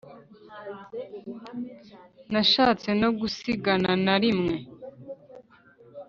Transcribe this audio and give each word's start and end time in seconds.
Nashatse 2.31 2.89
no 3.01 3.09
gusigana 3.19 4.13
rimwe 4.23 4.55